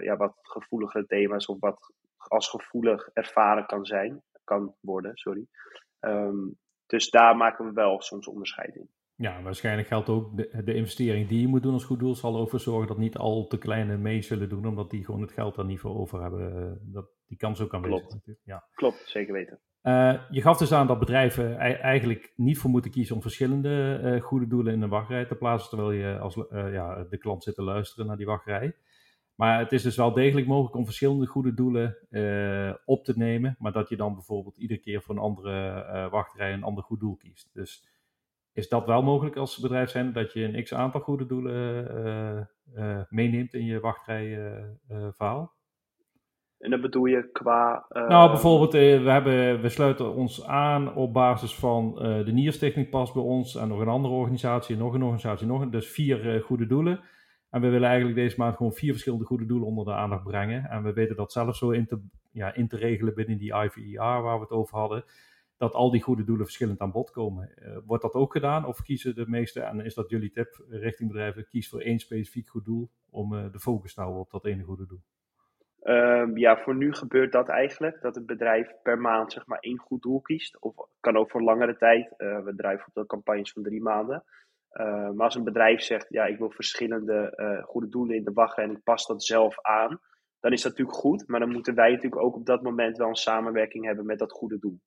[0.01, 5.47] ja, wat gevoeligere thema's of wat als gevoelig ervaren kan zijn, kan worden, sorry.
[6.01, 8.91] Um, dus daar maken we wel soms onderscheid in.
[9.21, 12.41] Ja, waarschijnlijk geldt ook de, de, investering die je moet doen als goed doel, zal
[12.41, 15.55] ervoor zorgen dat niet al te kleine mee zullen doen, omdat die gewoon het geld
[15.55, 16.79] daar niet voor over hebben.
[16.83, 18.39] Dat, die kans ook aanwezig Klopt.
[18.45, 18.65] Ja.
[18.75, 19.61] Klopt, zeker weten.
[19.83, 24.23] Uh, je gaf dus aan dat bedrijven eigenlijk niet voor moeten kiezen om verschillende uh,
[24.23, 27.55] goede doelen in een wachtrij te plaatsen, terwijl je als uh, ja, de klant zit
[27.55, 28.77] te luisteren naar die wachtrij.
[29.35, 31.97] Maar het is dus wel degelijk mogelijk om verschillende goede doelen
[32.85, 36.63] op te nemen, maar dat je dan bijvoorbeeld iedere keer voor een andere wachtrij een
[36.63, 37.51] ander goed doel kiest.
[37.53, 37.89] Dus
[38.53, 41.85] is dat wel mogelijk als bedrijf zijn dat je een x aantal goede doelen
[42.75, 45.59] uh, uh, meeneemt in je wachtrijverhaal?
[46.59, 47.87] en dat bedoel je qua.
[47.89, 53.23] Nou, bijvoorbeeld, we, hebben, we sluiten ons aan op basis van de Nierstichting past bij
[53.23, 55.71] ons en nog een andere organisatie, nog een organisatie, nog een.
[55.71, 57.01] Dus vier goede doelen.
[57.51, 60.65] En we willen eigenlijk deze maand gewoon vier verschillende goede doelen onder de aandacht brengen.
[60.65, 62.01] En we weten dat zelf zo in te,
[62.33, 65.05] ja, in te regelen binnen die IVER waar we het over hadden
[65.61, 67.53] dat al die goede doelen verschillend aan bod komen.
[67.59, 71.11] Uh, wordt dat ook gedaan of kiezen de meeste, en is dat jullie tip richting
[71.11, 74.45] bedrijven, kies voor één specifiek goed doel om uh, de focus te houden op dat
[74.45, 75.03] ene goede doel?
[75.83, 79.79] Um, ja, voor nu gebeurt dat eigenlijk, dat het bedrijf per maand zeg maar één
[79.79, 80.61] goed doel kiest.
[80.61, 82.15] Of kan ook voor langere tijd.
[82.19, 84.25] Uh, we drijven op de campagnes van drie maanden.
[85.15, 87.33] maar als een bedrijf zegt, ja, ik wil verschillende
[87.67, 90.01] goede doelen in de wacht en ik pas dat zelf aan,
[90.41, 91.29] dan is dat natuurlijk goed.
[91.29, 94.33] Maar dan moeten wij natuurlijk ook op dat moment wel een samenwerking hebben met dat
[94.33, 94.81] goede doel.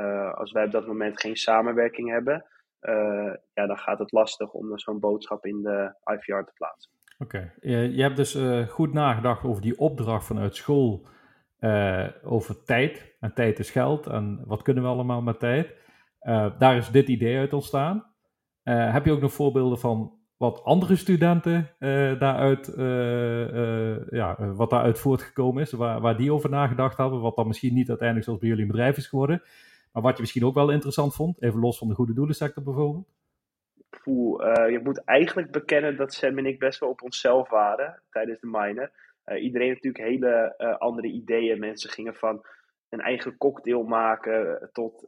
[0.00, 2.44] Uh, als wij op dat moment geen samenwerking hebben,
[2.82, 6.90] uh, ja, dan gaat het lastig om zo'n boodschap in de IVR te plaatsen.
[7.18, 11.06] Oké, je, hebt dus uh, goed nagedacht over die opdracht vanuit school
[12.22, 13.14] over tijd.
[13.20, 15.74] En tijd is geld en wat kunnen we allemaal met tijd?
[16.58, 18.06] daar is dit idee uit ontstaan.
[18.62, 21.70] heb je ook nog voorbeelden van wat andere studenten
[22.18, 22.72] daaruit,
[24.10, 27.88] ja, wat daaruit voortgekomen is, waar, waar die over nagedacht hebben, wat dan misschien niet
[27.88, 29.42] uiteindelijk zoals bij jullie bedrijf is geworden,
[29.96, 33.08] maar wat je misschien ook wel interessant vond, even los van de goede doelensector bijvoorbeeld?
[34.02, 38.02] Poeh, uh, je moet eigenlijk bekennen dat Sam en ik best wel op onszelf waren
[38.10, 38.90] tijdens de minor.
[39.26, 41.58] Uh, iedereen heeft natuurlijk hele uh, andere ideeën.
[41.58, 42.46] Mensen gingen van
[42.88, 45.06] een eigen cocktail maken tot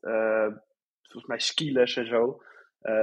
[1.03, 2.43] volgens mij skilers en zo.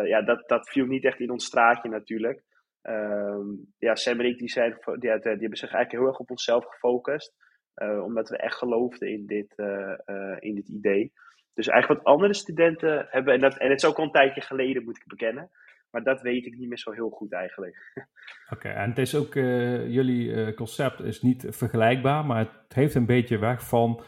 [0.03, 2.43] ja, dat, dat viel niet echt in ons straatje natuurlijk.
[2.81, 6.29] Ehm, ja, Sam en ik die zijn, die, die hebben zich eigenlijk heel erg op
[6.29, 7.33] onszelf gefocust.
[8.03, 9.53] omdat we echt geloofden in dit,
[10.39, 11.13] in dit idee.
[11.55, 14.41] Dus eigenlijk wat andere studenten hebben, en, dat, en het is ook al een tijdje
[14.41, 15.49] geleden, moet ik bekennen.
[15.91, 17.91] Maar dat weet ik niet meer zo heel goed eigenlijk.
[18.53, 23.37] Oké, en het is ook, jullie concept is niet vergelijkbaar, maar het heeft een beetje
[23.37, 24.03] weg van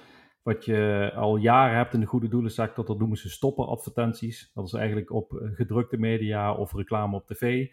[0.47, 4.51] wat je al jaren hebt in de goede doelensector, dat noemen ze stopperadvertenties.
[4.53, 7.67] Dat is eigenlijk op eh, gedrukte media of reclame op tv.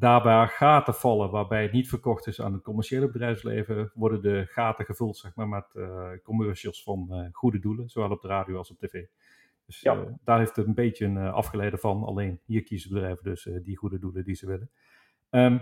[0.00, 4.84] Daarbij gaten vallen waarbij het niet verkocht is aan het commerciële bedrijfsleven, worden de gaten
[4.84, 8.70] gevuld zeg maar, met uh, commercials van uh, goede doelen, zowel op de radio als
[8.70, 9.04] op tv.
[9.66, 9.94] Dus ja.
[9.94, 12.04] uh, daar heeft het een beetje een afgeleide van.
[12.04, 14.70] Alleen hier kiezen bedrijven dus die goede doelen die ze willen.
[15.30, 15.60] Um,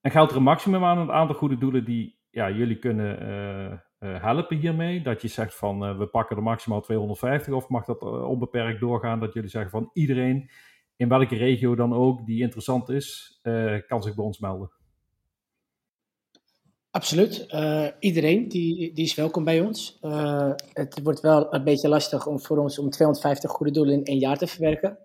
[0.00, 4.56] en geldt er een maximum aan het aantal goede doelen die ja, jullie kunnen helpen
[4.56, 5.02] hiermee?
[5.02, 9.20] Dat je zegt van we pakken er maximaal 250 of mag dat onbeperkt doorgaan?
[9.20, 10.50] Dat jullie zeggen van iedereen
[11.02, 13.38] in welke regio dan ook die interessant is,
[13.86, 14.70] kan zich bij ons melden?
[16.90, 17.46] Absoluut.
[17.98, 19.98] iedereen die, die is welkom bij ons.
[20.72, 24.18] het wordt wel een beetje lastig om voor ons om 250 goede doelen in één
[24.18, 24.98] jaar te verwerken.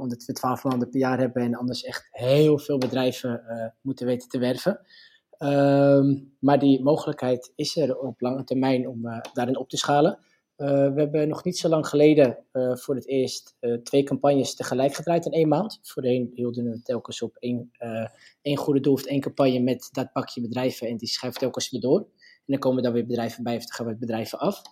[0.00, 3.42] omdat we 12 maanden per jaar hebben en anders echt heel veel bedrijven
[3.80, 4.80] moeten weten te werven.
[5.30, 10.18] Ehm, maar die mogelijkheid is er op lange termijn om daarin op te schalen.
[10.60, 14.94] Uh, we hebben nog niet zo lang geleden uh, voor het eerst twee campagnes tegelijk
[14.94, 15.78] gedraaid in één maand.
[15.82, 17.70] Voorheen hielden we telkens op één,
[18.42, 21.80] één goede doel of één campagne met dat pakje bedrijven en die schrijft telkens weer
[21.80, 21.98] door.
[21.98, 24.62] En dan komen er weer bedrijven bij of dan gaan we bedrijven af.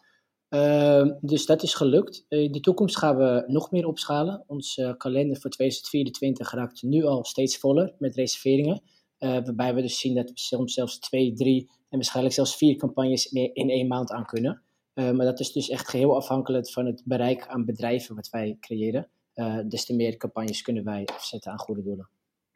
[0.48, 2.24] Ehm, dus dat is gelukt.
[2.29, 4.44] in de toekomst gaan we nog meer opschalen.
[4.46, 8.83] Ons kalender voor 2024 raakt nu al steeds voller met reserveringen.
[9.18, 13.27] Waarbij we dus zien dat we soms zelfs twee, drie en waarschijnlijk zelfs vier campagnes
[13.33, 14.62] in één maand aan kunnen.
[14.98, 18.56] Uh, maar dat is dus echt geheel afhankelijk van het bereik aan bedrijven wat wij
[18.61, 19.08] creëren.
[19.34, 22.08] Uh, des te meer campagnes kunnen wij afzetten aan goede doelen.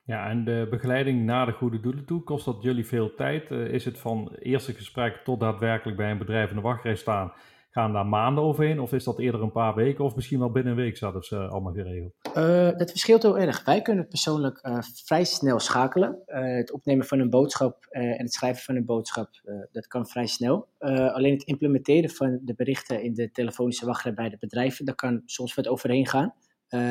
[0.05, 3.51] Ja, en de begeleiding naar de goede doelen toe, kost dat jullie veel tijd?
[3.51, 7.33] is het van eerste gesprek tot daadwerkelijk bij een bedrijf in de wachtrij staan?
[7.73, 8.81] Gaan daar maanden overheen?
[8.81, 11.51] Of is dat eerder een paar weken of misschien wel binnen een week zelfs uh,
[11.51, 12.13] allemaal geregeld?
[12.37, 13.65] Uh, dat verschilt heel erg.
[13.65, 16.23] Wij kunnen persoonlijk uh, vrij snel schakelen.
[16.27, 19.29] het opnemen van een boodschap en het schrijven van een boodschap,
[19.71, 20.69] dat kan vrij snel.
[20.79, 25.23] alleen het implementeren van de berichten in de telefonische wachtrij bij de bedrijven, daar kan
[25.27, 26.35] soms wat overheen gaan.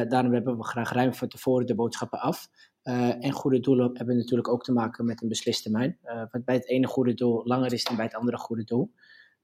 [0.08, 2.48] daarom hebben we graag ruim van tevoren de boodschappen af.
[3.20, 5.98] en goede doelen hebben natuurlijk ook te maken met een beslistermijn.
[6.32, 8.92] wat bij het ene goede doel langer is dan bij het andere goede doel.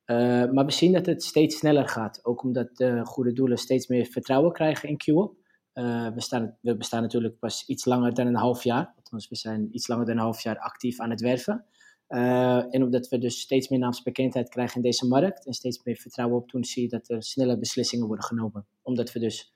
[0.08, 2.26] Uh, maar we zien dat het steeds sneller gaat.
[2.26, 5.36] Ook omdat de goede doelen steeds meer vertrouwen krijgen in QOP.
[5.74, 8.93] Uh, we, staan, we bestaan natuurlijk pas iets langer dan een half jaar.
[8.96, 11.65] Althans, we zijn iets langer dan een half jaar actief aan het werven.
[12.10, 15.96] Uh, en omdat we dus steeds meer naamsbekendheid krijgen in deze markt en steeds meer
[15.96, 18.65] vertrouwen op doen, zie je dat er snelle beslissingen worden genomen.
[18.82, 19.56] Omdat we dus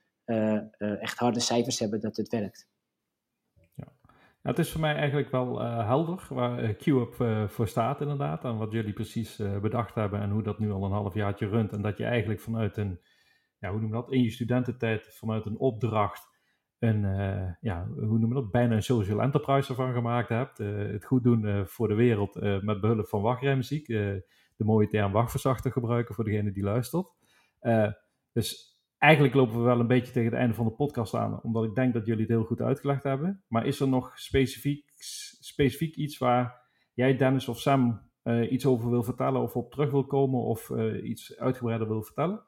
[0.99, 2.67] echt harde cijfers hebben dat het werkt.
[4.41, 8.43] Het is voor mij eigenlijk wel uh, helder waar uh, QUP uh, voor staat inderdaad.
[8.43, 11.71] En wat jullie precies bedacht hebben en hoe dat nu al een half jaartje runt.
[11.71, 12.99] En dat je eigenlijk vanuit een,
[13.57, 16.29] ja, hoe noem je dat, in je studententijd vanuit een opdracht
[16.79, 17.01] een,
[17.59, 20.57] ja, hoe noem je dat, bijna een social enterprise ervan gemaakt hebt.
[20.57, 23.87] het goed doen voor de wereld met behulp van wachtrijmuziek.
[23.87, 24.23] de
[24.57, 27.07] mooie term wachtverzachter gebruiken voor degene die luistert.
[28.31, 28.70] dus
[29.01, 31.75] eigenlijk lopen we wel een beetje tegen het einde van de podcast aan, omdat ik
[31.75, 33.43] denk dat jullie het heel goed uitgelegd hebben.
[33.47, 34.91] Maar is er nog specifiek,
[35.39, 36.61] specifiek iets waar
[36.93, 40.69] jij, Dennis of Sam, uh, iets over wil vertellen of op terug wil komen of
[40.69, 42.43] uh, iets uitgebreider wil vertellen?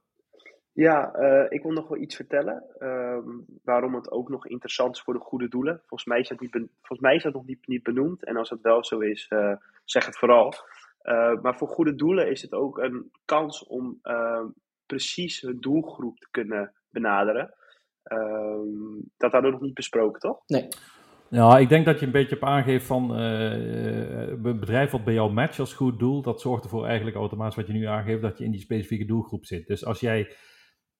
[0.71, 2.63] Ja, uh, ik wil nog wel iets vertellen.
[2.77, 3.29] Ehm,
[3.63, 5.77] waarom het ook nog interessant is voor de goede doelen.
[5.79, 8.25] Volgens mij is dat, niet volgens mij is dat nog niet, niet benoemd.
[8.25, 9.27] En als het wel zo is,
[9.85, 10.53] zeg het vooral.
[11.41, 14.45] maar voor goede doelen is het ook een kans om ehm,
[14.93, 17.53] precies hun doelgroep te kunnen benaderen.
[18.11, 20.41] Um, dat hadden we nog niet besproken, toch?
[20.47, 20.67] Nee.
[21.29, 25.13] Ja, ik denk dat je een beetje op aangeeft van uh, een bedrijf wat bij
[25.13, 28.37] jou matcht als goed doel, dat zorgt ervoor eigenlijk automatisch wat je nu aangeeft, dat
[28.37, 29.67] je in die specifieke doelgroep zit.
[29.67, 30.35] Dus als jij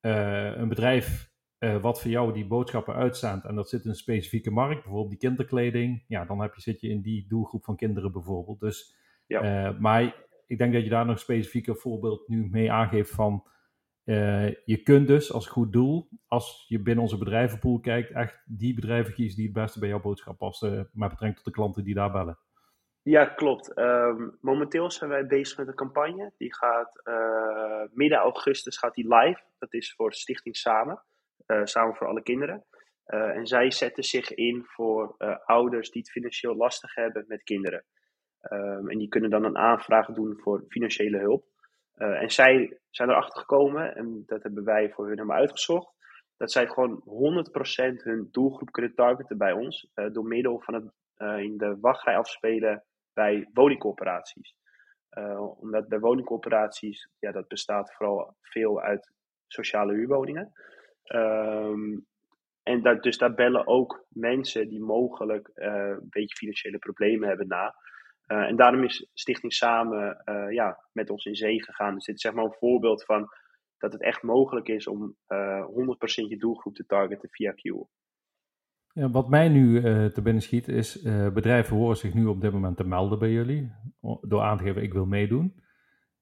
[0.02, 3.96] uh, een bedrijf uh, wat voor jou die boodschappen uitzendt en dat zit in een
[3.96, 7.76] specifieke markt, bijvoorbeeld die kinderkleding, ja, dan heb je, zit je in die doelgroep van
[7.76, 8.60] kinderen bijvoorbeeld.
[8.60, 8.96] Dus,
[9.28, 9.76] ja.
[9.80, 10.16] maar
[10.48, 13.44] ik denk dat je daar nog een specifieke voorbeeld nu mee aangeeft van
[14.06, 18.74] uh, je kunt dus als goed doel, als je binnen onze bedrijvenpool kijkt, echt die
[18.74, 21.94] bedrijven kiezen die het beste bij jouw boodschap passen, met betrekking tot de klanten die
[21.94, 22.40] daar bellen.
[23.02, 23.78] Ja, klopt.
[23.78, 26.34] Um, momenteel zijn wij bezig met een campagne.
[26.38, 29.42] Die gaat uh, midden augustus gaat die live.
[29.58, 31.04] Dat is voor Stichting Samen.
[31.64, 32.66] Samen voor alle kinderen.
[33.06, 37.86] en zij zetten zich in voor ouders die het financieel lastig hebben met kinderen.
[38.52, 41.46] Um, en die kunnen dan een aanvraag doen voor financiële hulp.
[41.98, 45.94] Uh, en zij zijn erachter gekomen, en dat hebben wij voor hun helemaal uitgezocht,
[46.38, 50.92] dat zij gewoon 100% hun doelgroep kunnen targeten bij ons, uh, door middel van het
[51.18, 54.56] uh, in de wachtrij afspelen bij woningcorporaties.
[55.60, 59.12] omdat bij woningcorporaties, ja, dat bestaat vooral veel uit
[59.48, 60.52] sociale huurwoningen.
[61.04, 62.00] Ehm,
[62.64, 67.76] en dat, dus daar bellen ook mensen die mogelijk een beetje financiële problemen hebben na.
[68.26, 71.94] En daarom is Stichting Samen ja, met ons in zee gegaan.
[71.94, 73.28] Dus dit is zeg maar een voorbeeld van
[73.78, 77.86] dat het echt mogelijk is om 100% je doelgroep te targeten via Q.
[78.94, 82.42] Ja, wat mij nu uh, te binnen schiet is, uh, bedrijven horen zich nu op
[82.42, 83.72] dit moment te melden bij jullie,
[84.22, 85.62] door aan te geven ik wil meedoen.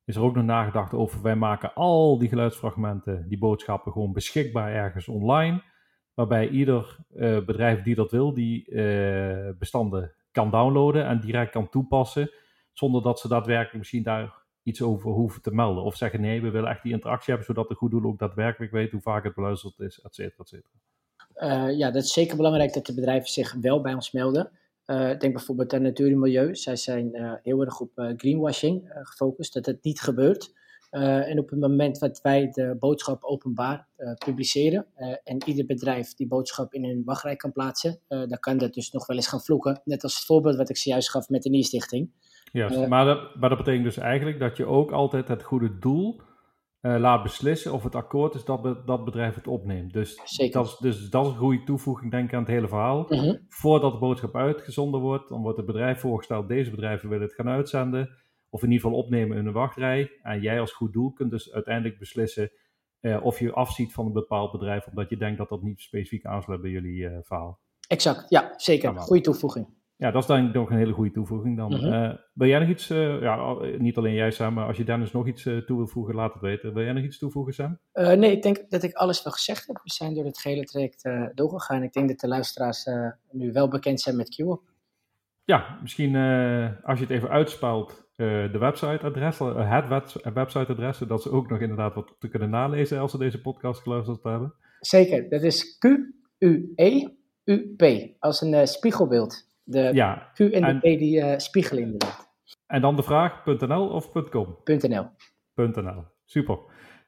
[0.05, 4.73] Is er ook nog nagedacht over, wij maken al die geluidsfragmenten, die boodschappen gewoon beschikbaar
[4.73, 5.63] ergens online,
[6.13, 8.75] waarbij ieder uh, bedrijf die dat wil, die
[9.57, 12.31] bestanden kan downloaden en direct kan toepassen,
[12.73, 15.83] zonder dat ze daadwerkelijk misschien daar iets over hoeven te melden.
[15.83, 18.71] Of zeggen nee, we willen echt die interactie hebben, zodat de goed doel ook daadwerkelijk
[18.71, 20.73] weet hoe vaak het beluisterd is, et cetera, et cetera.
[21.35, 24.51] Uh, ja, dat is zeker belangrijk dat de bedrijven zich wel bij ons melden.
[24.85, 26.55] Uh, denk bijvoorbeeld aan natuur en milieu.
[26.55, 30.53] Zij zijn uh, heel erg op greenwashing gefocust, dat het niet gebeurt.
[30.91, 33.87] En op het moment dat wij de boodschap openbaar
[34.25, 34.85] publiceren
[35.23, 39.05] en ieder bedrijf die boodschap in hun wachtrij kan plaatsen, dan kan dat dus nog
[39.07, 39.81] wel eens gaan vloeken.
[39.85, 42.11] Net als het voorbeeld wat ik zojuist gaf met de Nierstichting.
[42.51, 46.21] Ja, maar, dat, maar dat betekent dus eigenlijk dat je ook altijd het goede doel
[46.81, 49.93] uh, laat beslissen of het akkoord is dat dat bedrijf het opneemt.
[49.93, 50.15] Dus
[50.51, 53.05] Dat is, dus dat is een goede toevoeging, denk ik, aan het hele verhaal.
[53.09, 53.35] Mhm.
[53.47, 57.49] Voordat de boodschap uitgezonden wordt, dan wordt het bedrijf voorgesteld, deze bedrijven willen het gaan
[57.49, 58.09] uitzenden,
[58.51, 60.11] of in ieder geval opnemen in een wachtrij.
[60.21, 62.51] En jij als goed doel kunt dus uiteindelijk beslissen
[63.01, 66.25] uh, of je afziet van een bepaald bedrijf, omdat je denkt dat dat niet specifiek
[66.25, 67.59] aansluit bij jullie uh, verhaal.
[67.87, 68.99] Exact, ja, zeker.
[68.99, 69.79] Goede toevoeging.
[69.95, 71.73] Ja, dat is denk ik nog een hele goede toevoeging dan.
[71.73, 75.27] Mm wil jij nog iets, ja, niet alleen jij Sam, maar als je Dennis nog
[75.27, 76.73] iets toe wil voegen, laat het weten.
[76.73, 77.79] Wil jij nog iets toevoegen Sam?
[77.93, 79.79] nee, ik denk dat ik alles wel gezegd heb.
[79.83, 81.83] We zijn door het gehele traject doorgegaan.
[81.83, 82.85] Ik denk dat de luisteraars
[83.31, 84.61] nu wel bekend zijn met QUP.
[85.43, 86.15] Ja, misschien
[86.83, 88.09] als je het even uitspaalt,
[88.51, 89.87] de websiteadres, het
[90.33, 94.23] websiteadres, zodat ze ook nog inderdaad wat te kunnen nalezen als ze deze podcast geluisterd
[94.23, 94.53] hebben.
[94.79, 97.83] Zeker, dat is Q-U-E-U-P,
[98.19, 99.49] als een spiegelbeeld.
[99.63, 102.29] De ja, Q en de P die uh, spiegelen inderdaad.
[102.67, 104.57] En dan de vraag, .nl of .com?
[104.63, 105.09] .nl.
[105.55, 106.59] .nl, super.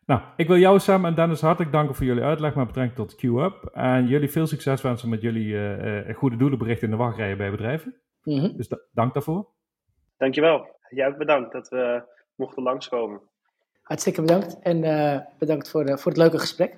[0.06, 3.16] Nou, ik wil jou Sam en Dennis hartelijk danken voor jullie uitleg met betrekking tot
[3.16, 3.70] Q-Up.
[3.74, 7.96] En jullie veel succes wensen met jullie uh, goede doelenberichten in de wachtrijen bij bedrijven.
[8.24, 8.58] Mm -hmm.
[8.58, 9.48] Dus dank daarvoor.
[10.18, 10.73] Dankjewel.
[10.94, 12.04] Jij ook bedankt dat we
[12.36, 13.22] mochten langskomen.
[13.82, 16.78] Hartstikke bedankt en uh, bedankt voor, de, voor het leuke gesprek.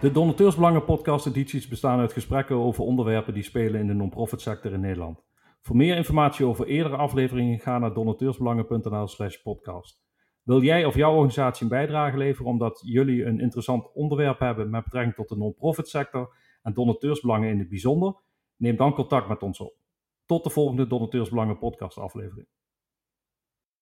[0.00, 4.72] De Donateursbelangen podcast edities bestaan uit gesprekken over onderwerpen die spelen in de non-profit sector
[4.72, 5.22] in Nederland.
[5.60, 10.02] Voor meer informatie over eerdere afleveringen ga naar donateursbelangen.nl slash podcast.
[10.42, 14.84] Wil jij of jouw organisatie een bijdrage leveren omdat jullie een interessant onderwerp hebben met
[14.84, 18.14] betrekking tot de non-profit sector en donateursbelangen in het bijzonder?
[18.56, 19.83] Neem dan contact met ons op.
[20.26, 22.48] Tot de volgende Donateursbelangen podcast aflevering.